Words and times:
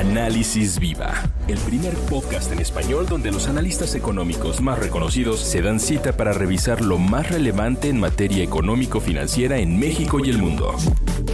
Análisis 0.00 0.80
Viva, 0.80 1.30
el 1.46 1.58
primer 1.58 1.92
podcast 2.08 2.50
en 2.52 2.60
español 2.60 3.04
donde 3.06 3.30
los 3.30 3.48
analistas 3.48 3.94
económicos 3.94 4.62
más 4.62 4.78
reconocidos 4.78 5.40
se 5.40 5.60
dan 5.60 5.78
cita 5.78 6.16
para 6.16 6.32
revisar 6.32 6.80
lo 6.80 6.96
más 6.96 7.28
relevante 7.28 7.90
en 7.90 8.00
materia 8.00 8.42
económico-financiera 8.42 9.58
en 9.58 9.78
México 9.78 10.18
y 10.24 10.30
el 10.30 10.38
mundo. 10.38 10.74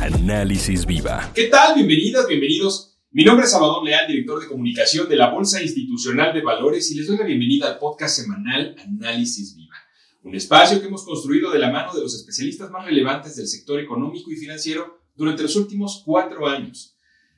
Análisis 0.01 0.85
Viva. 0.85 1.31
¿Qué 1.33 1.45
tal? 1.47 1.77
Bienvenidas, 1.77 2.27
bienvenidos. 2.27 2.99
Mi 3.13 3.23
nombre 3.23 3.45
es 3.45 3.53
Salvador 3.53 3.85
Leal, 3.85 4.09
director 4.09 4.41
de 4.41 4.49
comunicación 4.49 5.09
de 5.09 5.15
la 5.15 5.31
Bolsa 5.31 5.63
Institucional 5.63 6.35
de 6.35 6.43
Valores 6.43 6.91
y 6.91 6.97
les 6.97 7.07
doy 7.07 7.19
la 7.19 7.25
bienvenida 7.25 7.69
al 7.69 7.79
podcast 7.79 8.17
semanal 8.17 8.75
Análisis 8.85 9.55
Viva, 9.55 9.77
un 10.25 10.35
espacio 10.35 10.81
que 10.81 10.89
hemos 10.89 11.05
construido 11.05 11.53
de 11.53 11.61
la 11.61 11.71
mano 11.71 11.95
de 11.95 12.03
los 12.03 12.17
especialistas 12.17 12.69
más 12.73 12.85
relevantes 12.85 13.37
del 13.37 13.47
sector 13.47 13.79
económico 13.79 14.33
y 14.33 14.35
financiero 14.35 14.99
durante 15.15 15.45
los 15.45 15.55
últimos 15.55 16.03
cuatro 16.05 16.49
años 16.49 16.96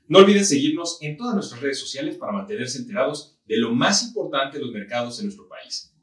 no 0.09 0.19
olviden 0.19 0.45
seguirnos 0.45 0.99
en 1.03 1.17
todas 1.17 1.35
nuestras 1.35 1.61
redes 1.61 1.79
sociales 1.79 2.17
para 2.17 2.33
mantenerse 2.33 2.79
enterados 2.79 3.39
de 3.47 3.59
lo 3.59 3.75
más 3.75 4.03
importante 4.03 4.59
de 4.59 4.65
los 4.65 4.73
mercados 4.73 5.19
en 5.19 5.27
nuestro 5.27 5.49
país. 5.49 5.95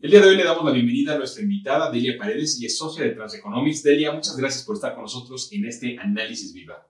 El 0.00 0.10
día 0.10 0.20
de 0.20 0.28
hoy 0.28 0.36
le 0.36 0.42
damos 0.42 0.64
la 0.64 0.72
bienvenida 0.72 1.14
a 1.14 1.18
nuestra 1.18 1.44
invitada 1.44 1.90
Delia 1.90 2.18
Paredes 2.18 2.60
y 2.60 2.66
es 2.66 2.76
socia 2.76 3.04
de 3.04 3.10
Transeconomics. 3.10 3.84
Delia, 3.84 4.10
muchas 4.10 4.36
gracias 4.36 4.64
por 4.64 4.74
estar 4.74 4.94
con 4.94 5.02
nosotros 5.02 5.48
en 5.52 5.64
este 5.64 5.96
análisis 5.96 6.52
viva. 6.52 6.88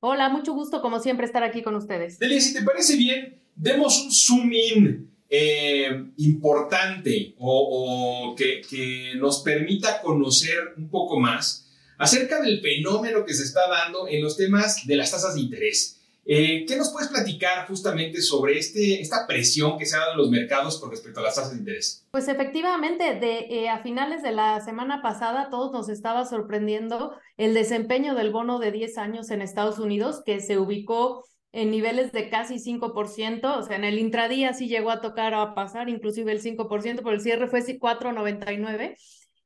Hola, 0.00 0.30
mucho 0.30 0.54
gusto 0.54 0.80
como 0.80 0.98
siempre 0.98 1.26
estar 1.26 1.42
aquí 1.42 1.60
con 1.60 1.74
ustedes. 1.74 2.18
Delia, 2.18 2.40
si 2.40 2.54
te 2.54 2.62
parece 2.62 2.96
bien, 2.96 3.42
demos 3.54 4.00
un 4.00 4.10
zoom 4.10 4.50
in 4.50 5.10
eh, 5.28 6.06
importante 6.16 7.34
o, 7.38 8.34
que, 8.34 8.62
que 8.62 9.12
nos 9.16 9.40
permita 9.42 10.00
conocer 10.00 10.72
un 10.78 10.88
poco 10.88 11.20
más 11.20 11.70
acerca 11.98 12.40
del 12.40 12.62
fenómeno 12.62 13.26
que 13.26 13.34
se 13.34 13.42
está 13.42 13.68
dando 13.68 14.08
en 14.08 14.22
los 14.22 14.38
temas 14.38 14.86
de 14.86 14.96
las 14.96 15.10
tasas 15.10 15.34
de 15.34 15.42
interés. 15.42 15.97
Eh, 16.30 16.66
¿Qué 16.68 16.76
nos 16.76 16.92
puedes 16.92 17.08
platicar 17.08 17.66
justamente 17.66 18.20
sobre 18.20 18.58
este, 18.58 19.00
esta 19.00 19.26
presión 19.26 19.78
que 19.78 19.86
se 19.86 19.96
ha 19.96 20.00
dado 20.00 20.12
en 20.12 20.18
los 20.18 20.30
mercados 20.30 20.78
con 20.78 20.90
respecto 20.90 21.20
a 21.20 21.22
las 21.22 21.36
tasas 21.36 21.52
de 21.52 21.60
interés? 21.60 22.06
Pues 22.10 22.28
efectivamente, 22.28 23.14
de, 23.14 23.46
eh, 23.48 23.70
a 23.70 23.82
finales 23.82 24.22
de 24.22 24.32
la 24.32 24.60
semana 24.60 25.00
pasada 25.00 25.48
todos 25.48 25.72
nos 25.72 25.88
estaba 25.88 26.26
sorprendiendo 26.26 27.16
el 27.38 27.54
desempeño 27.54 28.14
del 28.14 28.30
bono 28.30 28.58
de 28.58 28.72
10 28.72 28.98
años 28.98 29.30
en 29.30 29.40
Estados 29.40 29.78
Unidos, 29.78 30.20
que 30.26 30.40
se 30.40 30.58
ubicó 30.58 31.24
en 31.52 31.70
niveles 31.70 32.12
de 32.12 32.28
casi 32.28 32.58
5%, 32.58 33.56
o 33.56 33.62
sea, 33.62 33.76
en 33.76 33.84
el 33.84 33.98
intradía 33.98 34.52
sí 34.52 34.68
llegó 34.68 34.90
a 34.90 35.00
tocar 35.00 35.32
a 35.32 35.54
pasar 35.54 35.88
inclusive 35.88 36.30
el 36.30 36.42
5%, 36.42 36.96
pero 36.96 37.12
el 37.12 37.22
cierre 37.22 37.48
fue 37.48 37.60
4.99. 37.60 38.96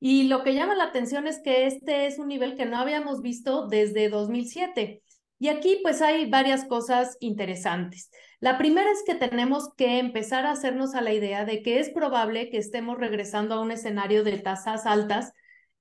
Y 0.00 0.24
lo 0.24 0.42
que 0.42 0.54
llama 0.54 0.74
la 0.74 0.86
atención 0.86 1.28
es 1.28 1.40
que 1.44 1.68
este 1.68 2.06
es 2.06 2.18
un 2.18 2.26
nivel 2.26 2.56
que 2.56 2.66
no 2.66 2.76
habíamos 2.76 3.22
visto 3.22 3.68
desde 3.68 4.08
2007. 4.08 5.00
Y 5.42 5.48
aquí 5.48 5.80
pues 5.82 6.02
hay 6.02 6.30
varias 6.30 6.64
cosas 6.66 7.16
interesantes. 7.18 8.12
La 8.38 8.58
primera 8.58 8.88
es 8.92 9.02
que 9.04 9.16
tenemos 9.16 9.74
que 9.76 9.98
empezar 9.98 10.46
a 10.46 10.52
hacernos 10.52 10.94
a 10.94 11.00
la 11.00 11.12
idea 11.12 11.44
de 11.44 11.64
que 11.64 11.80
es 11.80 11.90
probable 11.90 12.48
que 12.48 12.58
estemos 12.58 12.96
regresando 12.96 13.56
a 13.56 13.60
un 13.60 13.72
escenario 13.72 14.22
de 14.22 14.38
tasas 14.38 14.86
altas, 14.86 15.32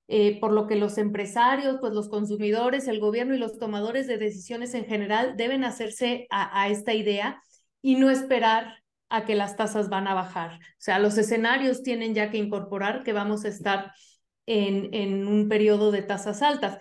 eh, 0.08 0.40
por 0.40 0.52
lo 0.52 0.66
que 0.66 0.78
los 0.78 0.98
empresarios, 0.98 1.78
pues 1.80 1.94
los 1.94 2.09
consumidores, 2.09 2.88
el 2.88 3.00
gobierno 3.00 3.36
y 3.36 3.38
los 3.38 3.59
tomadores 3.59 4.08
de 4.08 4.18
decisiones 4.18 4.73
en 4.73 4.86
general 4.86 5.38
deben 5.38 5.64
hacerse 5.64 6.25
a, 6.31 6.68
esta 6.70 6.96
idea 6.96 7.40
y 7.84 7.98
no 7.98 8.09
esperar 8.09 8.81
a 9.09 9.25
que 9.25 9.36
las 9.36 9.58
tasas 9.58 9.90
van 9.90 10.08
a 10.08 10.16
bajar. 10.16 10.53
O 10.53 10.80
sea, 10.80 10.98
los 10.98 11.20
escenarios 11.20 11.84
tienen 11.84 12.16
ya 12.16 12.31
que 12.31 12.40
incorporar 12.40 13.03
que 13.03 13.14
vamos 13.14 13.46
a 13.46 13.50
estar 13.50 13.94
en, 14.48 14.92
en 14.92 15.28
un 15.28 15.50
periodo 15.50 15.92
de 15.92 16.02
tasas 16.02 16.42
altas. 16.42 16.80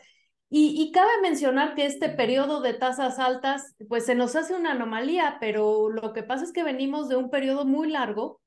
Y, 0.53 0.91
cabe 0.91 1.11
mencionar 1.23 1.77
que 1.77 1.87
este 1.87 2.09
periodo 2.09 2.61
de 2.61 2.75
tasas 2.75 3.21
altas, 3.21 3.77
pues 3.89 4.05
se 4.05 4.17
nos 4.17 4.35
hace 4.35 4.53
una 4.53 4.73
anomalía, 4.73 5.37
pero 5.39 5.89
lo 5.89 6.13
que 6.13 6.25
pasa 6.25 6.43
es 6.43 6.53
que 6.53 6.65
venimos 6.65 7.09
de 7.09 7.15
un 7.15 7.31
periodo 7.31 7.65
muy 7.65 7.89
largo 7.89 8.41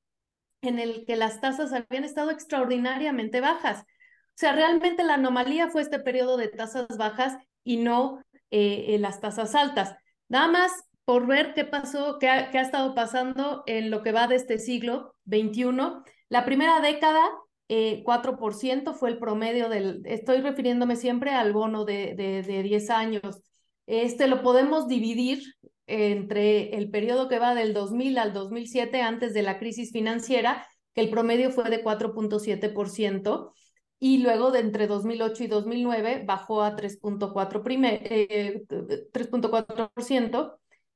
en 0.61 0.79
el 0.79 1.05
que 1.05 1.15
las 1.15 1.39
tasas 1.39 1.71
habían 1.71 2.03
estado 2.03 2.29
extraordinariamente 2.29 3.39
bajas. 3.39 3.83
O 3.83 4.35
sea, 4.35 4.51
realmente 4.51 5.03
la 5.05 5.13
anomalía 5.13 5.69
fue 5.69 5.81
este 5.81 5.99
periodo 5.99 6.35
de 6.35 6.49
tasas 6.49 6.87
bajas 6.97 7.37
y 7.63 7.77
no 7.77 8.21
eh, 8.51 8.97
las 8.99 9.21
tasas 9.21 9.55
altas. 9.55 9.95
Nada 10.27 10.49
más 10.49 10.73
por 11.05 11.25
ver 11.25 11.53
qué 11.53 11.63
pasó, 11.63 12.17
qué 12.19 12.27
ha, 12.27 12.51
qué 12.51 12.57
ha 12.57 12.63
estado 12.63 12.95
pasando 12.95 13.63
en 13.65 13.89
lo 13.89 14.03
que 14.03 14.11
va 14.11 14.27
de 14.27 14.35
este 14.35 14.59
siglo 14.59 15.15
XXI. 15.25 16.03
La 16.27 16.43
primera 16.43 16.81
década 16.81 17.23
4% 17.67 18.91
eh, 18.91 18.93
fue 18.93 19.09
el 19.09 19.17
promedio 19.17 19.69
del, 19.69 20.01
estoy 20.05 20.41
refiriéndome 20.41 20.95
siempre 20.95 21.31
al 21.31 21.53
bono 21.53 21.85
de, 21.85 22.13
de, 22.15 22.63
10 22.63 22.89
años. 22.89 23.41
Este 23.85 24.27
lo 24.27 24.41
podemos 24.41 24.87
dividir 24.87 25.43
entre 25.87 26.75
el 26.75 26.89
periodo 26.89 27.27
que 27.27 27.39
va 27.39 27.55
del 27.55 27.73
2000 27.73 28.17
al 28.17 28.33
2007, 28.33 29.01
antes 29.01 29.33
de 29.33 29.43
la 29.43 29.59
crisis 29.59 29.91
financiera, 29.91 30.65
que 30.93 31.01
el 31.01 31.09
promedio 31.09 31.51
fue 31.51 31.69
de 31.69 31.83
4.7%, 31.83 33.53
y 33.99 34.17
luego 34.17 34.51
de 34.51 34.59
entre 34.59 34.87
2008 34.87 35.43
y 35.45 35.47
2009 35.47 36.23
bajó 36.25 36.61
a 36.61 36.75
3.4%. 36.75 37.87
Eh, 38.03 38.65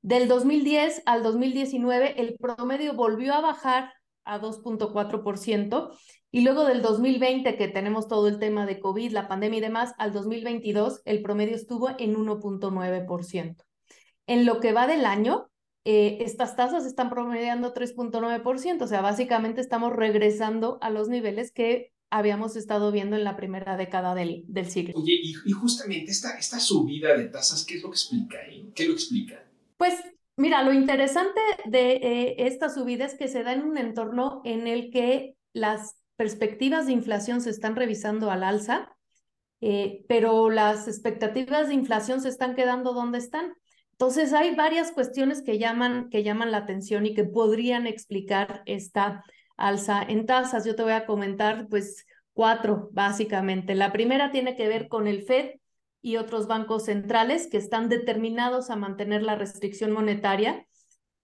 del 0.02 0.28
2010 0.28 1.02
al 1.06 1.24
2019, 1.24 2.22
el 2.22 2.36
promedio 2.38 2.94
volvió 2.94 3.34
a 3.34 3.42
bajar 3.42 3.94
a 4.28 4.40
2.4%. 4.40 5.98
Y 6.32 6.42
luego 6.42 6.66
del 6.66 6.82
2020, 6.82 7.58
que 7.58 7.68
tenemos 7.68 8.08
todo 8.08 8.28
el 8.28 8.40
tema 8.40 8.66
de 8.66 8.80
COVID, 8.80 9.12
la 9.12 9.28
pandemia 9.28 9.60
y 9.60 9.62
demás, 9.62 9.94
al 9.98 10.12
2022 10.14 11.02
el 11.06 11.22
promedio 11.22 11.56
estuvo 11.56 11.90
en 11.98 12.16
1.9%. 12.16 13.56
En 14.28 14.46
lo 14.46 14.60
que 14.60 14.74
va 14.74 14.88
del 14.88 15.06
año, 15.06 15.50
eh, 15.86 16.18
estas 16.20 16.58
tasas 16.58 16.86
están 16.86 17.10
promediando 17.10 17.74
3.9%, 17.74 18.82
o 18.84 18.88
sea, 18.88 19.02
básicamente 19.02 19.62
estamos 19.62 19.94
regresando 19.94 20.78
a 20.82 20.90
los 20.90 21.08
niveles 21.08 21.54
que 21.54 21.94
habíamos 22.10 22.58
estado 22.58 22.92
viendo 22.92 23.16
en 23.16 23.24
la 23.24 23.38
primera 23.38 23.78
década 23.78 24.14
del, 24.14 24.44
del 24.48 24.70
siglo. 24.70 24.94
Oye, 24.98 25.14
y, 25.22 25.52
justamente 25.52 26.12
esta, 26.12 26.38
esta 26.38 26.60
subida 26.60 27.18
de 27.18 27.26
tasas, 27.30 27.66
¿qué 27.66 27.76
es 27.76 27.84
lo 27.84 27.90
que 27.90 27.96
explica? 27.96 28.38
Eh? 28.50 28.66
¿Qué 28.76 28.86
lo 28.86 28.94
explica? 28.94 29.44
Pues 29.78 29.94
Mira, 30.38 30.62
lo 30.62 30.72
interesante 30.72 31.42
de 31.66 31.94
eh, 31.94 32.36
esta 32.46 32.70
subida 32.70 33.06
es 33.06 33.16
que 33.16 33.28
se 33.28 33.44
da 33.44 33.54
en 33.54 33.64
un 33.64 33.78
entorno 33.78 34.42
en 34.46 34.68
el 34.68 34.92
que 34.92 35.36
las 35.52 35.96
perspectivas 36.16 36.86
de 36.86 36.94
inflación 36.94 37.42
se 37.42 37.50
están 37.50 37.76
revisando 37.76 38.30
al 38.30 38.44
alza, 38.44 38.96
eh, 39.62 40.06
pero 40.08 40.52
las 40.52 40.88
expectativas 40.88 41.70
de 41.70 41.74
inflación 41.74 42.22
se 42.22 42.30
están 42.30 42.56
quedando 42.56 42.94
donde 42.94 43.18
están. 43.18 43.54
Entonces, 43.94 44.32
hay 44.34 44.54
varias 44.54 44.92
cuestiones 44.92 45.42
que 45.42 45.58
llaman, 45.58 46.10
que 46.12 46.22
llaman 46.22 46.52
la 46.52 46.60
atención 46.60 47.08
y 47.08 47.16
que 47.16 47.24
podrían 47.24 47.88
explicar 47.88 48.62
esta 48.68 49.24
alza 49.58 50.04
en 50.04 50.28
tasas. 50.28 50.66
Yo 50.66 50.76
te 50.76 50.84
voy 50.84 50.92
a 50.92 51.08
comentar, 51.08 51.68
pues, 51.68 52.06
cuatro, 52.34 52.90
básicamente. 52.92 53.74
La 53.74 53.92
primera 53.92 54.30
tiene 54.32 54.56
que 54.56 54.68
ver 54.68 54.88
con 54.88 55.08
el 55.08 55.24
FED, 55.24 55.60
y 56.02 56.18
otros 56.18 56.48
bancos 56.48 56.86
centrales 56.86 57.48
que 57.48 57.58
están 57.58 57.90
determinados 57.90 58.70
a 58.70 58.76
mantener 58.76 59.24
la 59.24 59.36
restricción 59.36 59.92
monetaria. 59.92 60.66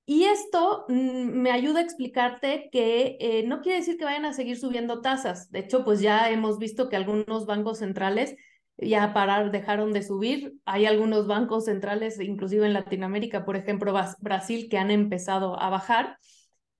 Y 0.05 0.25
esto 0.25 0.85
mm, 0.89 1.29
me 1.41 1.51
ayuda 1.51 1.79
a 1.79 1.83
explicarte 1.83 2.69
que 2.71 3.17
eh, 3.19 3.43
no 3.47 3.61
quiere 3.61 3.79
decir 3.79 3.97
que 3.97 4.05
vayan 4.05 4.25
a 4.25 4.33
seguir 4.33 4.57
subiendo 4.57 5.01
tasas. 5.01 5.49
De 5.51 5.59
hecho, 5.59 5.83
pues 5.85 6.01
ya 6.01 6.29
hemos 6.29 6.59
visto 6.59 6.89
que 6.89 6.95
algunos 6.95 7.45
bancos 7.45 7.79
centrales 7.79 8.35
ya 8.77 9.13
parar, 9.13 9.51
dejaron 9.51 9.93
de 9.93 10.03
subir. 10.03 10.55
Hay 10.65 10.85
algunos 10.85 11.27
bancos 11.27 11.65
centrales, 11.65 12.19
inclusive 12.19 12.65
en 12.65 12.73
Latinoamérica, 12.73 13.45
por 13.45 13.55
ejemplo, 13.55 13.93
Brasil, 14.19 14.67
que 14.69 14.77
han 14.77 14.91
empezado 14.91 15.59
a 15.59 15.69
bajar. 15.69 16.17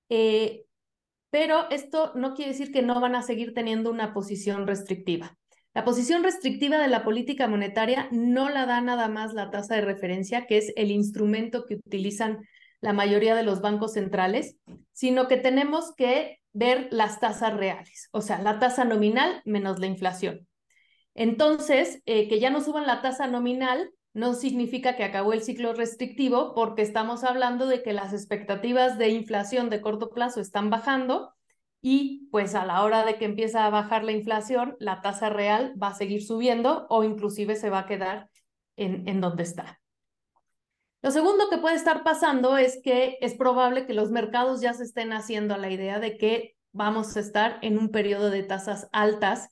Eh, 0.09 0.65
pero 1.29 1.69
esto 1.71 2.11
no 2.15 2.35
quiere 2.35 2.51
decir 2.51 2.71
que 2.71 2.81
no 2.81 2.99
van 2.99 3.15
a 3.15 3.23
seguir 3.23 3.53
teniendo 3.53 3.89
una 3.89 4.13
posición 4.13 4.67
restrictiva. 4.67 5.37
La 5.73 5.85
posición 5.85 6.23
restrictiva 6.23 6.77
de 6.77 6.87
la 6.87 7.03
política 7.03 7.47
monetaria 7.47 8.07
no 8.11 8.49
la 8.49 8.65
da 8.65 8.79
nada 8.81 9.07
más 9.07 9.33
la 9.33 9.49
tasa 9.49 9.75
de 9.75 9.81
referencia, 9.81 10.45
que 10.45 10.57
es 10.57 10.71
el 10.75 10.91
instrumento 10.91 11.65
que 11.65 11.75
utilizan 11.75 12.47
la 12.79 12.93
mayoría 12.93 13.33
de 13.33 13.43
los 13.43 13.61
bancos 13.61 13.93
centrales, 13.93 14.57
sino 14.91 15.27
que 15.27 15.37
tenemos 15.37 15.93
que 15.95 16.41
ver 16.51 16.87
las 16.91 17.19
tasas 17.19 17.55
reales, 17.55 18.09
o 18.11 18.21
sea, 18.21 18.39
la 18.41 18.59
tasa 18.59 18.85
nominal 18.85 19.41
menos 19.45 19.79
la 19.79 19.87
inflación. 19.87 20.47
Entonces, 21.15 22.01
eh, 22.05 22.27
que 22.27 22.39
ya 22.39 22.51
no 22.51 22.61
suban 22.61 22.85
la 22.85 23.01
tasa 23.01 23.25
nominal 23.27 23.89
no 24.13 24.35
significa 24.35 24.95
que 24.95 25.03
acabó 25.03 25.33
el 25.33 25.41
ciclo 25.41 25.73
restrictivo 25.73 26.53
porque 26.53 26.83
estamos 26.83 27.23
hablando 27.23 27.65
de 27.65 27.81
que 27.81 27.93
las 27.93 28.13
expectativas 28.13 28.99
de 28.99 29.09
inflación 29.09 29.71
de 29.71 29.81
corto 29.81 30.11
plazo 30.11 30.39
están 30.39 30.69
bajando 30.69 31.32
y 31.85 32.29
pues 32.31 32.55
a 32.55 32.65
la 32.65 32.81
hora 32.81 33.05
de 33.05 33.17
que 33.17 33.25
empieza 33.25 33.65
a 33.65 33.69
bajar 33.69 34.05
la 34.05 34.13
inflación, 34.13 34.77
la 34.79 35.01
tasa 35.01 35.29
real 35.29 35.73
va 35.81 35.89
a 35.89 35.93
seguir 35.93 36.25
subiendo 36.25 36.87
o 36.89 37.03
inclusive 37.03 37.57
se 37.57 37.69
va 37.69 37.79
a 37.79 37.85
quedar 37.85 38.29
en, 38.77 39.05
en 39.05 39.19
donde 39.19 39.43
está. 39.43 39.81
Lo 41.01 41.11
segundo 41.11 41.49
que 41.49 41.57
puede 41.57 41.75
estar 41.75 42.03
pasando 42.03 42.57
es 42.57 42.79
que 42.81 43.17
es 43.19 43.33
probable 43.33 43.85
que 43.85 43.93
los 43.93 44.11
mercados 44.11 44.61
ya 44.61 44.73
se 44.73 44.83
estén 44.83 45.11
haciendo 45.11 45.53
a 45.53 45.57
la 45.57 45.69
idea 45.69 45.99
de 45.99 46.17
que 46.17 46.55
vamos 46.71 47.17
a 47.17 47.19
estar 47.19 47.59
en 47.61 47.77
un 47.77 47.89
periodo 47.89 48.29
de 48.29 48.43
tasas 48.43 48.87
altas 48.93 49.49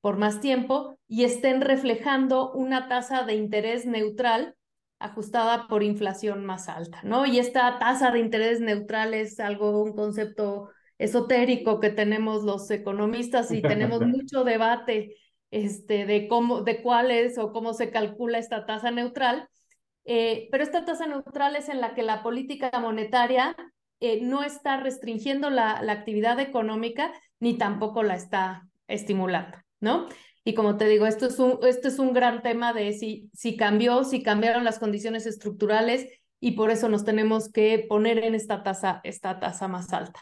por 0.00 0.16
más 0.16 0.40
tiempo 0.40 0.98
y 1.06 1.24
estén 1.24 1.60
reflejando 1.60 2.50
una 2.52 2.88
tasa 2.88 3.24
de 3.24 3.34
interés 3.34 3.84
neutral 3.84 4.56
ajustada 4.98 5.68
por 5.68 5.82
inflación 5.82 6.46
más 6.46 6.70
alta, 6.70 7.00
¿no? 7.02 7.26
Y 7.26 7.38
esta 7.38 7.78
tasa 7.78 8.10
de 8.10 8.20
interés 8.20 8.60
neutral 8.60 9.12
es 9.12 9.38
algo, 9.38 9.82
un 9.82 9.94
concepto 9.94 10.70
esotérico 10.98 11.80
que 11.80 11.90
tenemos 11.90 12.44
los 12.44 12.70
economistas 12.70 13.50
y 13.50 13.62
tenemos 13.62 14.00
mucho 14.06 14.44
debate 14.44 15.16
este, 15.50 16.06
de 16.06 16.28
cómo, 16.28 16.62
de 16.62 16.82
cuál 16.82 17.10
es 17.10 17.38
o 17.38 17.52
cómo 17.52 17.74
se 17.74 17.90
calcula 17.90 18.38
esta 18.38 18.66
tasa 18.66 18.90
neutral. 18.90 19.48
Eh, 20.04 20.48
pero 20.50 20.62
esta 20.62 20.84
tasa 20.84 21.06
neutral 21.06 21.56
es 21.56 21.68
en 21.68 21.80
la 21.80 21.94
que 21.94 22.02
la 22.02 22.22
política 22.22 22.70
monetaria 22.78 23.56
eh, 24.00 24.20
no 24.20 24.42
está 24.42 24.78
restringiendo 24.78 25.50
la, 25.50 25.80
la, 25.82 25.92
actividad 25.92 26.38
económica 26.40 27.12
ni 27.40 27.56
tampoco 27.56 28.02
la 28.02 28.14
está 28.14 28.68
estimulando, 28.86 29.56
¿no? 29.80 30.08
Y 30.44 30.52
como 30.54 30.76
te 30.76 30.86
digo, 30.86 31.06
esto 31.06 31.26
es 31.26 31.38
un, 31.38 31.58
esto 31.66 31.88
es 31.88 31.98
un 31.98 32.12
gran 32.12 32.42
tema 32.42 32.74
de 32.74 32.92
si, 32.92 33.30
si 33.32 33.56
cambió, 33.56 34.04
si 34.04 34.22
cambiaron 34.22 34.62
las 34.62 34.78
condiciones 34.78 35.24
estructurales 35.24 36.06
y 36.38 36.52
por 36.52 36.70
eso 36.70 36.90
nos 36.90 37.04
tenemos 37.04 37.50
que 37.50 37.86
poner 37.88 38.18
en 38.18 38.34
esta 38.34 38.62
tasa, 38.62 39.00
esta 39.04 39.40
tasa 39.40 39.68
más 39.68 39.92
alta. 39.94 40.20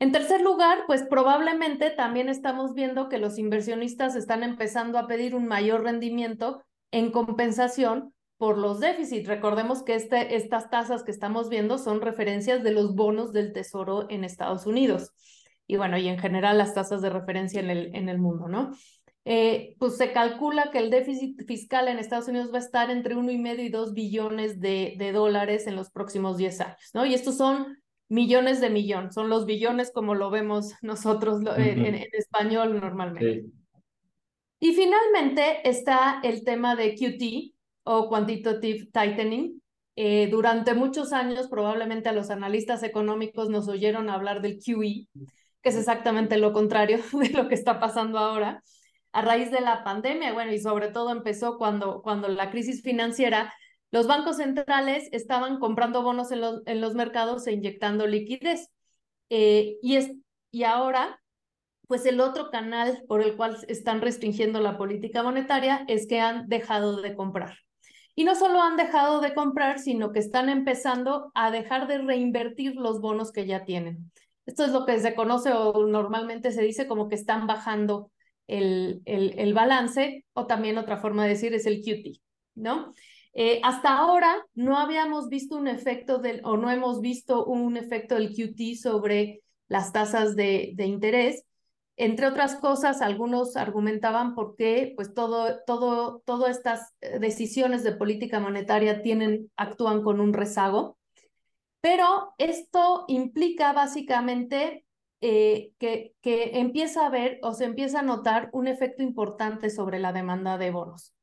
En 0.00 0.12
tercer 0.12 0.40
lugar, 0.40 0.84
pues 0.86 1.02
probablemente 1.02 1.90
también 1.90 2.28
estamos 2.28 2.72
viendo 2.74 3.08
que 3.08 3.18
los 3.18 3.36
inversionistas 3.36 4.14
están 4.14 4.44
empezando 4.44 4.96
a 4.98 5.08
pedir 5.08 5.34
un 5.34 5.46
mayor 5.46 5.82
rendimiento 5.82 6.62
en 6.92 7.10
compensación 7.10 8.14
por 8.36 8.56
los 8.58 8.78
déficits. 8.78 9.26
Recordemos 9.26 9.82
que 9.82 9.96
este, 9.96 10.36
estas 10.36 10.70
tasas 10.70 11.02
que 11.02 11.10
estamos 11.10 11.48
viendo 11.48 11.78
son 11.78 12.00
referencias 12.00 12.62
de 12.62 12.70
los 12.70 12.94
bonos 12.94 13.32
del 13.32 13.52
Tesoro 13.52 14.06
en 14.08 14.22
Estados 14.22 14.66
Unidos. 14.66 15.10
Y 15.66 15.76
bueno, 15.76 15.98
y 15.98 16.08
en 16.08 16.18
general 16.18 16.58
las 16.58 16.74
tasas 16.74 17.02
de 17.02 17.10
referencia 17.10 17.60
en 17.60 17.68
el, 17.68 17.94
en 17.94 18.08
el 18.08 18.18
mundo, 18.18 18.48
¿no? 18.48 18.70
Eh, 19.24 19.74
pues 19.78 19.96
se 19.96 20.12
calcula 20.12 20.70
que 20.70 20.78
el 20.78 20.90
déficit 20.90 21.44
fiscal 21.44 21.88
en 21.88 21.98
Estados 21.98 22.28
Unidos 22.28 22.50
va 22.50 22.56
a 22.56 22.62
estar 22.62 22.90
entre 22.90 23.16
uno 23.16 23.30
y 23.30 23.36
medio 23.36 23.64
y 23.64 23.68
dos 23.68 23.92
billones 23.92 24.60
de, 24.60 24.94
de 24.96 25.12
dólares 25.12 25.66
en 25.66 25.76
los 25.76 25.90
próximos 25.90 26.38
10 26.38 26.60
años, 26.62 26.90
¿no? 26.94 27.04
Y 27.04 27.12
estos 27.12 27.36
son 27.36 27.76
millones 28.08 28.60
de 28.60 28.70
millón, 28.70 29.12
son 29.12 29.28
los 29.28 29.46
billones 29.46 29.92
como 29.92 30.14
lo 30.14 30.30
vemos 30.30 30.74
nosotros 30.82 31.42
en, 31.56 31.94
español 32.12 32.80
normalmente. 32.80 33.44
Y 34.60 34.72
finalmente 34.72 35.68
está 35.68 36.20
el 36.22 36.42
tema 36.42 36.74
de 36.74 36.94
QT 36.94 37.54
o 37.84 38.08
Quantitative 38.08 38.88
Tightening. 38.92 39.62
Eh, 39.94 40.28
durante 40.30 40.74
muchos 40.74 41.12
años 41.12 41.48
probablemente 41.48 42.08
a 42.08 42.12
los 42.12 42.30
analistas 42.30 42.82
económicos 42.82 43.50
nos 43.50 43.68
oyeron 43.68 44.10
hablar 44.10 44.42
del 44.42 44.58
QE, 44.58 45.08
que 45.62 45.68
es 45.68 45.76
exactamente 45.76 46.38
lo 46.38 46.52
contrario 46.52 46.98
de 47.12 47.30
lo 47.30 47.48
que 47.48 47.54
está 47.54 47.80
pasando 47.80 48.18
ahora 48.18 48.62
a 49.12 49.22
raíz 49.22 49.50
de 49.50 49.60
la 49.60 49.84
pandemia, 49.84 50.32
bueno, 50.32 50.52
y 50.52 50.60
sobre 50.60 50.88
todo 50.88 51.10
empezó 51.10 51.56
cuando, 51.56 52.02
cuando 52.02 52.28
la 52.28 52.50
crisis 52.50 52.82
financiera, 52.82 53.52
los 53.90 54.06
bancos 54.06 54.36
centrales 54.36 55.08
estaban 55.12 55.58
comprando 55.58 56.02
bonos 56.02 56.30
en 56.30 56.40
los, 56.80 56.94
mercados 56.94 57.46
e 57.46 57.52
inyectando 57.52 58.06
liquidez. 58.06 58.70
Eh, 59.30 59.78
y, 59.82 59.96
es, 59.96 60.12
y 60.50 60.64
ahora, 60.64 61.20
pues 61.86 62.04
el 62.06 62.20
otro 62.20 62.50
canal 62.50 63.02
por 63.08 63.22
el 63.22 63.36
cual 63.36 63.56
están 63.68 64.00
restringiendo 64.00 64.60
la 64.60 64.76
política 64.76 65.22
monetaria 65.22 65.84
es 65.88 66.06
que 66.06 66.20
han 66.20 66.48
dejado 66.48 67.00
de 67.00 67.14
comprar. 67.14 67.58
Y 68.14 68.24
no 68.24 68.34
solo 68.34 68.60
han 68.60 68.76
dejado 68.76 69.20
de 69.20 69.32
comprar, 69.32 69.78
sino 69.78 70.12
que 70.12 70.18
están 70.18 70.48
empezando 70.48 71.30
a 71.34 71.50
dejar 71.50 71.86
de 71.86 71.98
reinvertir 71.98 72.74
los 72.74 73.00
bonos 73.00 73.32
que 73.32 73.46
ya 73.46 73.64
tienen. 73.64 74.10
Esto 74.44 74.64
es 74.64 74.72
lo 74.72 74.86
que 74.86 74.98
se 74.98 75.14
conoce 75.14 75.52
o 75.52 75.86
normalmente 75.86 76.52
se 76.52 76.62
dice 76.62 76.88
como 76.88 77.08
que 77.08 77.14
están 77.14 77.46
bajando 77.46 78.10
el, 78.48 79.02
el, 79.04 79.54
balance, 79.54 80.24
o 80.32 80.46
también 80.46 80.78
otra 80.78 80.96
forma 80.96 81.24
de 81.24 81.30
decir 81.30 81.54
es 81.54 81.66
el 81.66 81.82
QT, 81.82 82.20
¿no? 82.54 82.92
Eh, 83.40 83.60
hasta 83.62 83.96
ahora 83.96 84.44
no 84.56 84.78
habíamos 84.78 85.28
visto 85.28 85.56
un 85.56 85.68
efecto 85.68 86.18
del, 86.18 86.40
o 86.42 86.56
no 86.56 86.72
hemos 86.72 87.00
visto 87.00 87.44
un 87.44 87.76
efecto 87.76 88.16
del 88.16 88.34
QT 88.34 88.74
sobre 88.76 89.44
las 89.68 89.92
tasas 89.92 90.34
de, 90.34 90.74
interés. 90.78 91.44
Entre 91.96 92.26
otras 92.26 92.56
cosas, 92.56 93.00
algunos 93.00 93.56
argumentaban 93.56 94.34
por 94.34 94.56
qué 94.56 94.92
pues 94.96 95.14
todo, 95.14 95.60
todo, 95.68 96.20
todas 96.26 96.56
estas 96.56 96.92
decisiones 97.20 97.84
de 97.84 97.92
política 97.92 98.40
monetaria 98.40 99.02
tienen, 99.02 99.52
actúan 99.56 100.02
con 100.02 100.18
un 100.20 100.32
rezago. 100.32 100.98
Pero 101.80 102.34
esto 102.38 103.04
implica 103.06 103.72
básicamente 103.72 104.84
eh, 105.20 105.70
que, 105.78 106.12
que 106.22 106.58
empieza 106.58 107.06
a 107.06 107.10
ver 107.10 107.38
o 107.42 107.54
se 107.54 107.66
empieza 107.66 108.00
a 108.00 108.02
notar 108.02 108.50
un 108.52 108.66
efecto 108.66 109.04
importante 109.04 109.70
sobre 109.70 110.00
la 110.00 110.12
demanda 110.12 110.58
de 110.58 110.72
bonos. 110.72 111.14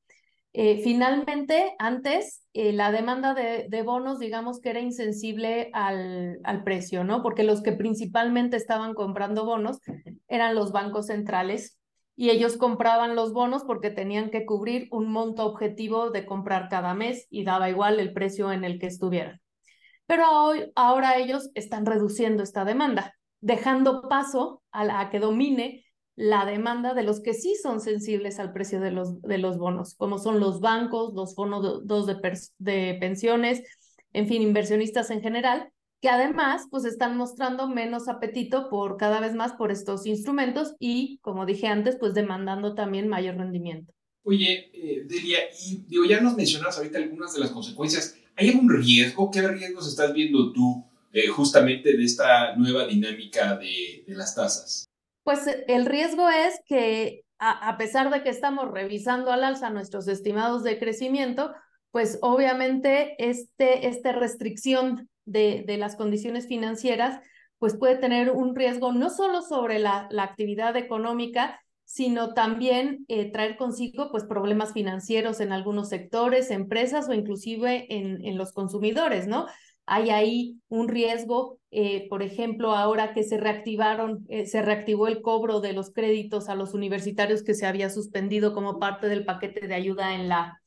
Eh, 0.57 0.79
finalmente, 0.81 1.75
antes, 1.79 2.45
eh, 2.53 2.71
la 2.71 2.89
demanda 2.89 3.33
de, 3.33 3.81
bonos, 3.83 4.19
digamos 4.19 4.61
que 4.61 4.69
era 4.69 4.79
insensible 4.79 5.69
al, 5.73 6.39
precio, 6.63 7.03
¿no? 7.03 7.21
Porque 7.21 7.43
los 7.43 7.61
que 7.61 7.73
principalmente 7.73 8.55
estaban 8.55 8.93
comprando 8.93 9.43
bonos 9.43 9.81
eran 10.29 10.55
los 10.55 10.71
bancos 10.71 11.07
centrales 11.07 11.77
y 12.15 12.29
ellos 12.29 12.55
compraban 12.55 13.17
los 13.17 13.33
bonos 13.33 13.65
porque 13.65 13.89
tenían 13.89 14.29
que 14.29 14.45
cubrir 14.45 14.87
un 14.91 15.11
monto 15.11 15.45
objetivo 15.45 16.09
de 16.11 16.25
comprar 16.25 16.69
cada 16.69 16.93
mes 16.93 17.27
y 17.29 17.43
daba 17.43 17.69
igual 17.69 17.99
el 17.99 18.13
precio 18.13 18.53
en 18.53 18.63
el 18.63 18.79
que 18.79 18.87
estuvieran. 18.87 19.41
Pero 20.05 20.23
hoy, 20.41 20.71
ahora 20.75 21.17
ellos 21.17 21.49
están 21.53 21.85
reduciendo 21.85 22.43
esta 22.43 22.63
demanda 22.63 23.13
dejando 23.45 24.01
paso 24.09 24.63
a, 24.71 25.09
que 25.11 25.19
domine 25.19 25.84
la 26.15 26.45
demanda 26.45 26.93
de 26.93 27.03
los 27.03 27.21
que 27.21 27.33
sí 27.33 27.55
son 27.61 27.81
sensibles 27.81 28.39
al 28.39 28.53
precio 28.53 28.79
de 28.79 28.91
los, 28.91 29.21
de 29.21 29.37
los 29.37 29.57
bonos, 29.57 29.95
como 29.95 30.17
son 30.17 30.39
los 30.39 30.61
bancos, 30.61 31.13
los 31.13 31.35
fondos 31.35 31.85
de, 31.85 32.39
de 32.59 32.97
pensiones, 32.99 33.63
en 34.13 34.27
fin, 34.27 34.41
inversionistas 34.41 35.11
en 35.11 35.21
general, 35.21 35.69
que 36.01 36.09
además 36.09 36.67
pues 36.69 36.85
están 36.85 37.17
mostrando 37.17 37.67
menos 37.67 38.07
apetito 38.07 38.69
por 38.69 38.97
cada 38.97 39.19
vez 39.19 39.33
más 39.33 39.53
por 39.53 39.71
estos 39.71 40.05
instrumentos 40.05 40.75
y, 40.79 41.19
como 41.21 41.45
dije 41.45 41.67
antes, 41.67 41.97
pues 41.99 42.13
demandando 42.13 42.75
también 42.75 43.07
mayor 43.07 43.37
rendimiento. 43.37 43.91
Oye, 44.23 44.71
eh, 44.73 45.03
Delia, 45.05 45.39
y 45.61 45.85
digo, 45.87 46.05
ya 46.05 46.19
nos 46.19 46.35
mencionas 46.35 46.77
ahorita 46.77 46.97
algunas 46.97 47.33
de 47.33 47.41
las 47.41 47.51
consecuencias. 47.51 48.17
¿Hay 48.35 48.49
algún 48.49 48.69
riesgo? 48.69 49.29
¿Qué 49.29 49.47
riesgos 49.47 49.87
estás 49.87 50.13
viendo 50.13 50.51
tú 50.51 50.83
eh, 51.13 51.27
justamente 51.27 51.95
de 51.95 52.03
esta 52.03 52.55
nueva 52.55 52.87
dinámica 52.87 53.55
de, 53.55 54.03
las 54.07 54.33
tasas? 54.35 54.85
Pues 55.25 55.47
el 55.67 55.87
riesgo 55.87 56.29
es 56.29 56.61
que 56.67 57.23
a, 57.39 57.75
pesar 57.79 58.11
de 58.11 58.21
que 58.21 58.29
estamos 58.29 58.69
revisando 58.71 59.31
al 59.31 59.43
alza 59.43 59.71
nuestros 59.71 60.07
estimados 60.07 60.63
de 60.63 60.77
crecimiento, 60.77 61.51
pues 61.89 62.19
obviamente 62.21 63.15
este, 63.17 63.87
esta 63.87 64.11
restricción 64.11 65.09
de, 65.25 65.63
de, 65.65 65.77
las 65.79 65.95
condiciones 65.95 66.47
financieras 66.47 67.19
pues 67.57 67.75
puede 67.75 67.95
tener 67.95 68.29
un 68.29 68.55
riesgo 68.55 68.93
no 68.93 69.09
solo 69.09 69.41
sobre 69.41 69.79
la, 69.79 70.07
la 70.11 70.21
actividad 70.21 70.77
económica, 70.77 71.59
sino 71.85 72.35
también 72.35 73.05
eh, 73.07 73.31
traer 73.31 73.57
consigo 73.57 74.11
pues 74.11 74.25
problemas 74.25 74.73
financieros 74.73 75.39
en 75.39 75.51
algunos 75.51 75.89
sectores, 75.89 76.51
empresas 76.51 77.09
o 77.09 77.13
inclusive 77.13 77.87
en, 77.89 78.23
en 78.23 78.37
los 78.37 78.53
consumidores, 78.53 79.25
¿no? 79.25 79.47
Hay 79.85 80.09
ahí 80.09 80.61
un 80.67 80.87
riesgo, 80.87 81.59
eh, 81.71 82.07
por 82.09 82.23
ejemplo, 82.23 82.71
ahora 82.71 83.13
que 83.13 83.23
se 83.23 83.37
reactivaron, 83.37 84.25
eh, 84.29 84.45
se 84.47 84.61
reactivó 84.61 85.07
el 85.07 85.21
cobro 85.21 85.59
de 85.61 85.73
los 85.73 85.91
créditos 85.91 86.49
a 86.49 86.55
los 86.55 86.73
universitarios 86.73 87.43
que 87.43 87.53
se 87.53 87.65
había 87.67 87.89
suspendido 87.89 88.53
como 88.53 88.79
parte 88.79 89.07
del 89.07 89.25
paquete 89.25 89.67
de 89.67 89.75
ayuda 89.75 90.15
en 90.15 90.27
la, 90.27 90.61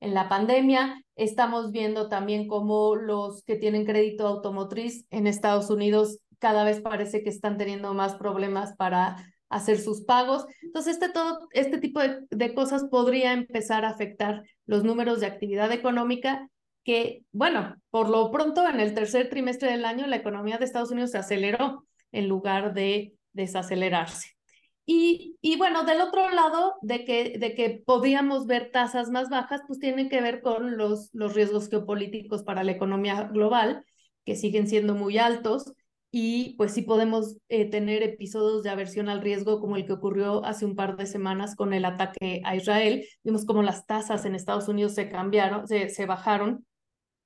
en 0.00 0.14
la 0.14 0.28
pandemia. 0.28 1.02
Estamos 1.16 1.72
viendo 1.72 2.08
también 2.08 2.46
cómo 2.46 2.94
los 2.94 3.42
que 3.44 3.56
tienen 3.56 3.84
crédito 3.84 4.26
automotriz 4.26 5.06
en 5.10 5.26
Estados 5.26 5.70
Unidos 5.70 6.18
cada 6.38 6.64
vez 6.64 6.80
parece 6.80 7.22
que 7.22 7.30
están 7.30 7.56
teniendo 7.56 7.94
más 7.94 8.16
problemas 8.16 8.74
para 8.76 9.16
hacer 9.48 9.78
sus 9.78 10.02
pagos. 10.02 10.46
Entonces, 10.62 10.94
este, 10.94 11.08
todo, 11.10 11.48
este 11.52 11.78
tipo 11.78 12.00
de, 12.00 12.20
de 12.30 12.54
cosas 12.54 12.84
podría 12.84 13.32
empezar 13.32 13.84
a 13.84 13.90
afectar 13.90 14.42
los 14.66 14.82
números 14.82 15.20
de 15.20 15.26
actividad 15.26 15.70
económica 15.72 16.48
que, 16.84 17.24
bueno, 17.32 17.76
por 17.90 18.08
lo 18.08 18.30
pronto 18.30 18.68
en 18.68 18.80
el 18.80 18.94
tercer 18.94 19.28
trimestre 19.28 19.70
del 19.70 19.84
año 19.84 20.06
la 20.06 20.16
economía 20.16 20.58
de 20.58 20.64
Estados 20.64 20.90
Unidos 20.90 21.12
se 21.12 21.18
aceleró 21.18 21.86
en 22.10 22.28
lugar 22.28 22.74
de 22.74 23.14
desacelerarse. 23.32 24.28
Y, 24.84 25.36
y 25.40 25.56
bueno, 25.56 25.84
del 25.84 26.00
otro 26.00 26.28
lado, 26.30 26.74
de 26.82 27.04
que, 27.04 27.38
de 27.38 27.54
que 27.54 27.82
podríamos 27.86 28.46
ver 28.46 28.70
tasas 28.72 29.10
más 29.10 29.28
bajas, 29.28 29.60
pues 29.66 29.78
tiene 29.78 30.08
que 30.08 30.20
ver 30.20 30.42
con 30.42 30.76
los, 30.76 31.10
los 31.12 31.34
riesgos 31.34 31.68
geopolíticos 31.68 32.42
para 32.42 32.64
la 32.64 32.72
economía 32.72 33.24
global, 33.24 33.84
que 34.24 34.34
siguen 34.34 34.66
siendo 34.66 34.94
muy 34.94 35.18
altos, 35.18 35.72
y 36.10 36.54
pues 36.56 36.72
sí 36.72 36.82
podemos 36.82 37.38
eh, 37.48 37.70
tener 37.70 38.02
episodios 38.02 38.62
de 38.62 38.70
aversión 38.70 39.08
al 39.08 39.22
riesgo 39.22 39.60
como 39.60 39.76
el 39.76 39.86
que 39.86 39.94
ocurrió 39.94 40.44
hace 40.44 40.66
un 40.66 40.76
par 40.76 40.96
de 40.96 41.06
semanas 41.06 41.56
con 41.56 41.72
el 41.72 41.86
ataque 41.86 42.42
a 42.44 42.54
Israel. 42.54 43.06
Vimos 43.24 43.46
como 43.46 43.62
las 43.62 43.86
tasas 43.86 44.26
en 44.26 44.34
Estados 44.34 44.68
Unidos 44.68 44.94
se 44.94 45.08
cambiaron, 45.08 45.66
se, 45.66 45.88
se 45.88 46.04
bajaron 46.04 46.66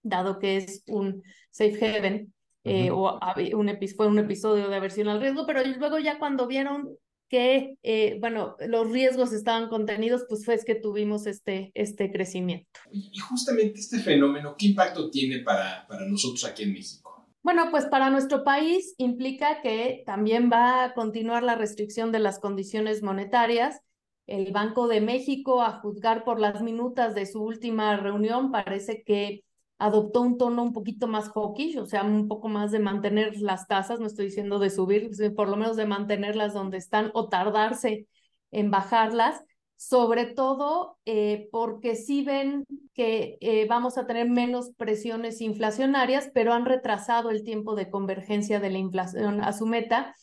dado 0.08 0.38
que 0.38 0.56
es 0.56 0.82
un 0.86 1.22
safe 1.50 1.96
haven, 1.96 2.32
eh, 2.64 2.90
o 2.90 3.18
un 3.54 3.78
fue 3.96 4.06
un 4.08 4.18
episodio 4.18 4.68
de 4.68 4.76
aversión 4.76 5.08
al 5.08 5.20
riesgo, 5.20 5.46
pero 5.46 5.62
luego 5.64 5.98
ya 5.98 6.18
cuando 6.18 6.46
vieron 6.46 6.96
que, 7.28 7.76
eh, 7.82 8.18
bueno, 8.20 8.56
los 8.66 8.90
riesgos 8.90 9.32
estaban 9.32 9.68
contenidos, 9.68 10.24
pues 10.28 10.44
fue 10.44 10.58
que 10.64 10.74
tuvimos 10.74 11.26
este, 11.26 11.70
este 11.74 12.10
crecimiento. 12.10 12.80
Y 12.90 13.18
justamente 13.18 13.80
este 13.80 13.98
fenómeno, 13.98 14.54
¿qué 14.58 14.66
impacto 14.66 15.10
tiene 15.10 15.40
para, 15.40 15.86
para 15.88 16.06
nosotros 16.06 16.44
aquí 16.44 16.64
en 16.64 16.72
México? 16.72 17.26
Bueno, 17.42 17.68
pues 17.70 17.86
para 17.86 18.10
nuestro 18.10 18.42
país 18.42 18.94
implica 18.98 19.60
que 19.62 20.02
también 20.04 20.50
va 20.52 20.82
a 20.82 20.94
continuar 20.94 21.44
la 21.44 21.54
restricción 21.54 22.10
de 22.10 22.18
las 22.18 22.40
condiciones 22.40 23.02
monetarias. 23.04 23.80
El 24.26 24.52
Banco 24.52 24.88
de 24.88 25.00
México, 25.00 25.62
a 25.62 25.78
juzgar 25.78 26.24
por 26.24 26.40
las 26.40 26.60
minutas 26.60 27.14
de 27.14 27.26
su 27.26 27.44
última 27.44 27.96
reunión, 27.96 28.50
parece 28.50 29.04
que 29.04 29.44
adoptó 29.78 30.22
un 30.22 30.38
tono 30.38 30.62
un 30.62 30.72
poquito 30.72 31.06
más 31.06 31.28
hawkish, 31.30 31.78
o 31.78 31.86
sea, 31.86 32.02
un 32.04 32.28
poco 32.28 32.48
más 32.48 32.70
de 32.70 32.78
mantener 32.78 33.40
las 33.40 33.66
tasas, 33.66 34.00
no 34.00 34.06
estoy 34.06 34.26
diciendo 34.26 34.58
de 34.58 34.70
subir, 34.70 35.10
por 35.34 35.48
lo 35.48 35.56
menos 35.56 35.76
de 35.76 35.86
mantenerlas 35.86 36.54
donde 36.54 36.78
están 36.78 37.10
o 37.14 37.28
tardarse 37.28 38.06
en 38.50 38.70
bajarlas, 38.70 39.42
sobre 39.76 40.24
todo 40.24 40.98
eh, 41.04 41.48
porque 41.52 41.96
sí 41.96 42.22
ven 42.22 42.64
que 42.94 43.36
eh, 43.40 43.66
vamos 43.68 43.98
a 43.98 44.06
tener 44.06 44.28
menos 44.28 44.70
presiones 44.76 45.42
inflacionarias, 45.42 46.30
pero 46.32 46.54
han 46.54 46.64
retrasado 46.64 47.30
el 47.30 47.44
tiempo 47.44 47.74
de 47.74 47.90
convergencia 47.90 48.58
de 48.58 48.70
la 48.70 48.78
inflación 48.78 49.42
a 49.42 49.52
su 49.52 49.66
meta. 49.66 50.14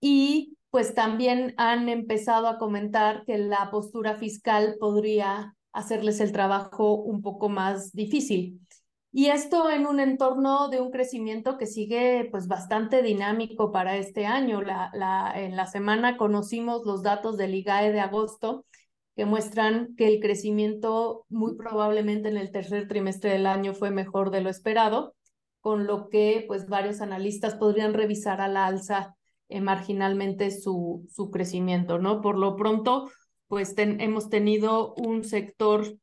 Y 0.00 0.56
pues 0.70 0.94
también 0.94 1.54
han 1.56 1.88
empezado 1.88 2.46
a 2.46 2.58
comentar 2.58 3.24
que 3.24 3.38
la 3.38 3.70
postura 3.70 4.14
fiscal 4.14 4.76
podría 4.78 5.56
hacerles 5.78 6.20
el 6.20 6.32
trabajo 6.32 6.94
un 6.94 7.22
poco 7.22 7.48
más 7.48 7.92
difícil. 7.92 8.60
Y 9.10 9.26
esto 9.26 9.70
en 9.70 9.86
un 9.86 10.00
entorno 10.00 10.68
de 10.68 10.80
un 10.80 10.90
crecimiento 10.90 11.56
que 11.56 11.66
sigue 11.66 12.28
pues 12.30 12.46
bastante 12.46 13.02
dinámico 13.02 13.72
para 13.72 13.96
este 13.96 14.26
año. 14.26 14.60
La, 14.60 14.90
la, 14.92 15.32
en 15.34 15.56
la 15.56 15.66
semana 15.66 16.16
conocimos 16.16 16.82
los 16.84 17.02
datos 17.02 17.36
del 17.36 17.54
IGAE 17.54 17.92
de 17.92 18.00
agosto 18.00 18.66
que 19.16 19.24
muestran 19.24 19.96
que 19.96 20.06
el 20.06 20.20
crecimiento 20.20 21.24
muy 21.28 21.56
probablemente 21.56 22.28
en 22.28 22.36
el 22.36 22.52
tercer 22.52 22.86
trimestre 22.86 23.32
del 23.32 23.46
año 23.46 23.74
fue 23.74 23.90
mejor 23.90 24.30
de 24.30 24.42
lo 24.42 24.50
esperado, 24.50 25.16
con 25.60 25.86
lo 25.86 26.08
que 26.08 26.44
pues 26.46 26.68
varios 26.68 27.00
analistas 27.00 27.56
podrían 27.56 27.94
revisar 27.94 28.40
a 28.40 28.46
la 28.46 28.66
alza 28.66 29.16
eh, 29.48 29.60
marginalmente 29.60 30.50
su, 30.50 31.04
su 31.10 31.30
crecimiento, 31.30 31.98
¿no? 31.98 32.20
Por 32.20 32.38
lo 32.38 32.54
pronto, 32.54 33.10
pues 33.48 33.74
hemos 33.76 34.28
tenido 34.28 34.94
un 34.94 35.24
sector 35.24 35.96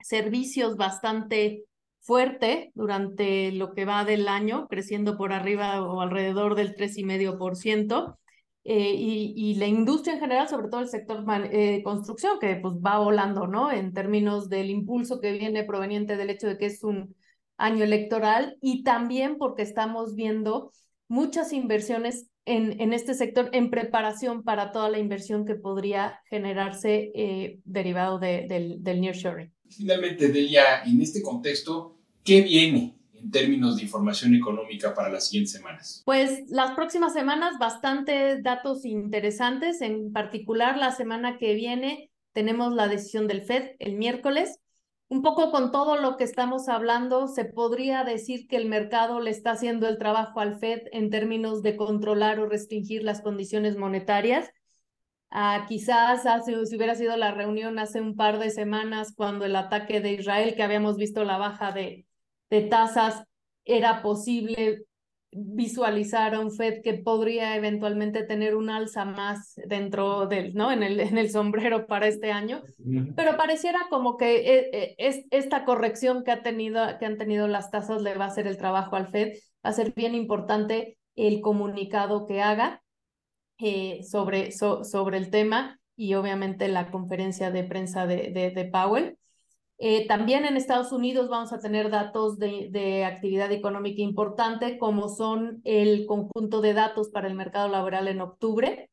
servicios 0.00 0.76
bastante 0.76 1.64
fuerte 2.00 2.72
durante 2.74 3.52
lo 3.52 3.72
que 3.74 3.84
va 3.84 4.04
del 4.04 4.28
año, 4.28 4.66
creciendo 4.68 5.16
por 5.16 5.32
arriba 5.32 5.82
o 5.82 6.00
alrededor 6.00 6.54
del 6.54 6.74
3,5%. 6.74 8.18
Eh, 8.64 8.94
y, 8.94 9.34
y, 9.36 9.54
la 9.56 9.66
industria 9.66 10.14
en 10.14 10.20
general, 10.20 10.48
sobre 10.48 10.68
todo 10.68 10.82
el 10.82 10.88
sector 10.88 11.24
eh, 11.50 11.82
construcción, 11.82 12.38
que 12.38 12.54
pues 12.56 12.74
va 12.74 12.98
volando, 12.98 13.48
¿no? 13.48 13.72
En 13.72 13.92
términos 13.92 14.48
del 14.48 14.70
impulso 14.70 15.20
que 15.20 15.32
viene 15.32 15.64
proveniente 15.64 16.16
del 16.16 16.30
hecho 16.30 16.46
de 16.46 16.58
que 16.58 16.66
es 16.66 16.84
un 16.84 17.16
año 17.56 17.82
electoral 17.84 18.56
y 18.60 18.84
también 18.84 19.36
porque 19.36 19.62
estamos 19.62 20.14
viendo 20.14 20.72
muchas 21.08 21.52
inversiones 21.52 22.28
en, 22.44 22.80
en 22.80 22.92
este 22.92 23.14
sector 23.14 23.50
en 23.52 23.70
preparación 23.70 24.42
para 24.42 24.72
toda 24.72 24.88
la 24.88 24.98
inversión 24.98 25.44
que 25.44 25.54
podría 25.54 26.20
generarse 26.28 27.12
eh, 27.14 27.58
derivado 27.64 28.18
de, 28.18 28.46
del, 28.48 28.82
del 28.82 29.00
nearshoring. 29.00 29.52
Finalmente, 29.68 30.28
Delia, 30.28 30.82
en 30.84 31.00
este 31.00 31.22
contexto, 31.22 31.98
¿qué 32.24 32.42
viene 32.42 32.96
en 33.14 33.30
términos 33.30 33.76
de 33.76 33.82
información 33.82 34.34
económica 34.34 34.94
para 34.94 35.08
las 35.08 35.28
siguientes 35.28 35.52
semanas? 35.52 36.02
Pues 36.04 36.42
las 36.48 36.72
próximas 36.72 37.12
semanas 37.12 37.54
bastantes 37.58 38.42
datos 38.42 38.84
interesantes, 38.84 39.80
en 39.80 40.12
particular 40.12 40.76
la 40.76 40.90
semana 40.92 41.38
que 41.38 41.54
viene 41.54 42.10
tenemos 42.32 42.74
la 42.74 42.88
decisión 42.88 43.28
del 43.28 43.42
Fed 43.42 43.76
el 43.78 43.96
miércoles. 43.96 44.58
Un 45.12 45.20
poco 45.20 45.50
con 45.50 45.72
todo 45.72 45.98
lo 45.98 46.16
que 46.16 46.24
estamos 46.24 46.70
hablando, 46.70 47.28
se 47.28 47.44
podría 47.44 48.02
decir 48.02 48.48
que 48.48 48.56
el 48.56 48.66
mercado 48.66 49.20
le 49.20 49.30
está 49.30 49.50
haciendo 49.50 49.86
el 49.86 49.98
trabajo 49.98 50.40
al 50.40 50.58
Fed 50.58 50.84
en 50.90 51.10
términos 51.10 51.60
de 51.62 51.76
controlar 51.76 52.40
o 52.40 52.48
restringir 52.48 53.04
las 53.04 53.20
condiciones 53.20 53.76
monetarias. 53.76 54.50
Ah, 55.28 55.66
quizás 55.68 56.24
hace, 56.24 56.64
si 56.64 56.76
hubiera 56.76 56.94
sido 56.94 57.14
la 57.18 57.30
reunión 57.30 57.78
hace 57.78 58.00
un 58.00 58.16
par 58.16 58.38
de 58.38 58.48
semanas 58.48 59.12
cuando 59.14 59.44
el 59.44 59.54
ataque 59.54 60.00
de 60.00 60.12
Israel, 60.12 60.54
que 60.54 60.62
habíamos 60.62 60.96
visto 60.96 61.24
la 61.24 61.36
baja 61.36 61.72
de, 61.72 62.06
de 62.48 62.62
tasas, 62.62 63.22
era 63.66 64.00
posible 64.00 64.86
visualizar 65.32 66.34
a 66.34 66.40
un 66.40 66.50
Fed 66.50 66.82
que 66.82 66.94
podría 66.94 67.56
eventualmente 67.56 68.22
tener 68.22 68.54
un 68.54 68.68
alza 68.68 69.04
más 69.04 69.54
dentro 69.66 70.26
del, 70.26 70.54
¿no? 70.54 70.70
En 70.70 70.82
el, 70.82 71.00
en 71.00 71.16
el 71.16 71.30
sombrero 71.30 71.86
para 71.86 72.06
este 72.06 72.30
año, 72.30 72.62
pero 73.16 73.36
pareciera 73.36 73.80
como 73.88 74.18
que 74.18 74.36
eh, 74.36 74.70
eh, 74.72 74.94
es, 74.98 75.24
esta 75.30 75.64
corrección 75.64 76.22
que, 76.22 76.32
ha 76.32 76.42
tenido, 76.42 76.82
que 76.98 77.06
han 77.06 77.16
tenido 77.16 77.48
las 77.48 77.70
tasas 77.70 78.02
le 78.02 78.14
va 78.14 78.26
a 78.26 78.28
hacer 78.28 78.46
el 78.46 78.58
trabajo 78.58 78.96
al 78.96 79.08
Fed, 79.08 79.32
va 79.64 79.70
a 79.70 79.72
ser 79.72 79.94
bien 79.94 80.14
importante 80.14 80.98
el 81.16 81.40
comunicado 81.40 82.26
que 82.26 82.42
haga 82.42 82.82
eh, 83.58 84.02
sobre, 84.02 84.50
sobre 84.52 85.16
el 85.16 85.30
tema 85.30 85.80
y 85.96 86.14
obviamente 86.14 86.68
la 86.68 86.90
conferencia 86.90 87.50
de 87.50 87.64
prensa 87.64 88.06
de, 88.06 88.30
de, 88.32 88.64
Powell. 88.64 89.18
Eh, 89.84 90.06
también 90.06 90.44
en 90.44 90.56
Estados 90.56 90.92
Unidos 90.92 91.28
vamos 91.28 91.52
a 91.52 91.58
tener 91.58 91.90
datos 91.90 92.38
de, 92.38 92.68
de, 92.70 93.04
actividad 93.04 93.50
económica 93.50 94.00
importante, 94.00 94.78
como 94.78 95.08
son 95.08 95.60
el 95.64 96.06
conjunto 96.06 96.60
de 96.60 96.72
datos 96.72 97.08
para 97.10 97.26
el 97.26 97.34
mercado 97.34 97.66
laboral 97.66 98.06
en 98.06 98.20
octubre. 98.20 98.90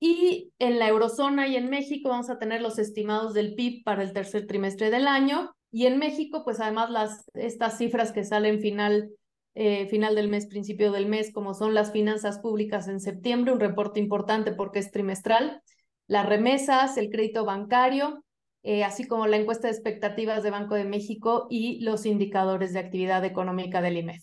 Y 0.00 0.52
en 0.58 0.80
la 0.80 0.88
eurozona 0.88 1.46
y 1.46 1.54
en 1.54 1.70
México 1.70 2.08
vamos 2.08 2.28
a 2.28 2.40
tener 2.40 2.60
los 2.60 2.80
estimados 2.80 3.34
del 3.34 3.54
PIB 3.54 3.84
para 3.84 4.02
el 4.02 4.12
tercer 4.12 4.48
trimestre 4.48 4.90
del 4.90 5.06
año. 5.06 5.54
Y 5.70 5.86
en 5.86 5.98
México, 5.98 6.42
pues 6.42 6.58
además 6.58 6.90
las, 6.90 7.30
estas 7.34 7.78
cifras 7.78 8.10
que 8.10 8.24
salen 8.24 8.60
final 8.60 9.10
eh, 9.54 9.86
final 9.90 10.16
del 10.16 10.28
mes, 10.28 10.48
principio 10.48 10.90
del 10.90 11.06
mes, 11.06 11.32
como 11.32 11.54
son 11.54 11.72
las 11.72 11.92
finanzas 11.92 12.40
públicas 12.40 12.88
en 12.88 12.98
septiembre, 12.98 13.52
un 13.52 13.60
reporte 13.60 14.00
importante 14.00 14.50
porque 14.50 14.80
es 14.80 14.90
trimestral, 14.90 15.62
las 16.08 16.26
remesas, 16.26 16.96
el 16.96 17.10
crédito 17.10 17.44
bancario, 17.44 18.24
eh, 18.62 18.84
así 18.84 19.06
como 19.06 19.26
la 19.26 19.36
encuesta 19.36 19.68
de 19.68 19.74
expectativas 19.74 20.42
de 20.42 20.50
Banco 20.50 20.74
de 20.74 20.84
México 20.84 21.46
y 21.50 21.80
los 21.80 22.06
indicadores 22.06 22.72
de 22.72 22.80
actividad 22.80 23.24
económica 23.24 23.80
del 23.80 23.98
IMEF. 23.98 24.22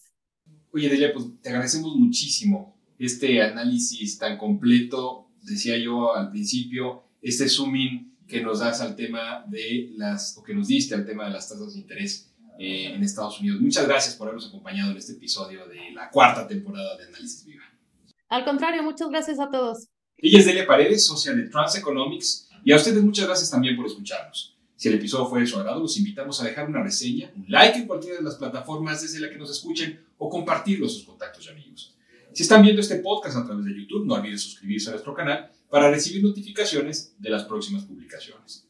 Oye, 0.74 0.90
Delia, 0.90 1.12
pues 1.14 1.26
te 1.42 1.50
agradecemos 1.50 1.96
muchísimo 1.96 2.78
este 3.00 3.42
análisis 3.42 4.18
tan 4.18 4.38
completo, 4.38 5.30
decía 5.42 5.78
yo 5.78 6.16
al 6.16 6.30
principio, 6.30 7.04
este 7.22 7.48
zooming 7.50 8.16
que 8.28 8.42
nos 8.42 8.60
das 8.60 8.82
al 8.82 8.96
tema 8.96 9.46
de 9.48 9.94
las, 9.96 10.38
o 10.38 10.44
que 10.44 10.54
nos 10.54 10.68
diste 10.68 10.94
al 10.94 11.06
tema 11.06 11.26
de 11.26 11.32
las 11.32 11.48
tasas 11.48 11.74
de 11.74 11.80
interés 11.80 12.32
eh, 12.60 12.94
en 12.94 13.04
Estados 13.04 13.40
Unidos. 13.40 13.62
Muchas 13.62 13.88
gracias 13.88 14.16
por 14.16 14.28
habernos 14.28 14.50
acompañado 14.50 14.92
en 14.92 14.98
este 14.98 15.14
episodio 15.14 15.66
de 15.68 15.92
la 15.94 16.10
cuarta 16.10 16.48
temporada 16.48 16.98
de 16.98 17.06
Análisis 17.06 17.46
Viva. 17.46 17.64
Al 18.30 18.44
contrario, 18.44 18.84
muchas 18.84 19.10
gracias 19.10 19.40
a 19.40 19.50
todos. 19.50 19.88
Ella 20.18 20.40
es 20.40 20.46
Delia 20.46 20.66
Paredes, 20.66 21.06
socia 21.06 21.34
de 21.34 21.48
Trans 21.50 21.78
Economics, 21.78 22.47
y 22.64 22.72
a 22.72 22.76
ustedes 22.76 23.04
muchas 23.04 23.26
gracias 23.26 23.50
también 23.50 23.76
por 23.76 23.86
escucharnos. 23.86 24.56
Si 24.76 24.88
el 24.90 24.96
episodio 24.96 25.26
fue 25.26 25.40
de 25.42 25.48
su 25.48 25.58
agrado, 25.58 25.80
los 25.80 25.98
invitamos 25.98 26.40
a 26.42 26.46
dejar 26.46 26.68
una 26.70 26.84
reseña, 26.84 27.32
un 27.36 27.46
like 27.48 27.80
en 27.80 27.88
cualquiera 27.88 28.18
de 28.18 28.24
las 28.24 28.36
plataformas 28.36 29.02
desde 29.02 29.20
la 29.20 29.30
que 29.30 29.38
nos 29.38 29.50
escuchen 29.50 30.00
o 30.20 30.30
compartirlo 30.30 30.86
a 30.86 30.90
sus 30.90 31.04
contactos 31.04 31.46
y 31.48 31.50
amigos. 31.50 31.96
Si 32.32 32.44
están 32.44 32.62
viendo 32.62 32.82
este 32.82 32.98
podcast 32.98 33.38
a 33.38 33.46
través 33.46 33.66
de 33.66 33.76
YouTube, 33.76 34.06
no 34.06 34.14
olviden 34.14 34.38
suscribirse 34.38 34.90
a 34.90 34.92
nuestro 34.92 35.16
canal 35.16 35.50
para 35.70 35.90
recibir 35.90 36.24
notificaciones 36.24 37.16
de 37.18 37.30
las 37.32 37.46
próximas 37.46 37.86
publicaciones. 37.86 38.68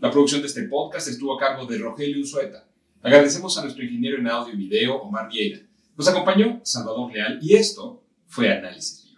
La 0.00 0.10
producción 0.10 0.40
de 0.40 0.46
este 0.46 0.62
podcast 0.62 1.08
estuvo 1.08 1.36
a 1.36 1.38
cargo 1.38 1.66
de 1.66 1.76
Rogelio 1.76 2.16
Unzueta. 2.16 2.66
Agradecemos 3.02 3.58
a 3.58 3.62
nuestro 3.62 3.84
ingeniero 3.84 4.16
en 4.16 4.28
audio 4.28 4.54
y 4.54 4.56
video, 4.56 4.96
Omar 5.02 5.28
Vieira. 5.30 5.60
Nos 5.96 6.08
acompañó 6.08 6.60
Salvador 6.64 7.12
Leal 7.12 7.38
y 7.42 7.54
esto 7.54 8.02
fue 8.26 8.50
Análisis. 8.50 9.09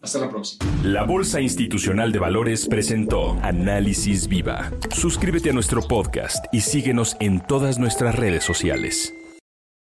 Hasta 0.00 0.18
la 0.20 0.30
próxima. 0.30 0.64
La 0.84 1.04
Bolsa 1.04 1.40
Institucional 1.40 2.12
de 2.12 2.18
Valores 2.18 2.66
presentó 2.66 3.38
Análisis 3.42 4.28
Viva. 4.28 4.70
Suscríbete 4.94 5.50
a 5.50 5.52
nuestro 5.52 5.82
podcast 5.82 6.46
y 6.52 6.60
síguenos 6.60 7.16
en 7.20 7.40
todas 7.40 7.78
nuestras 7.78 8.14
redes 8.14 8.44
sociales. 8.44 9.17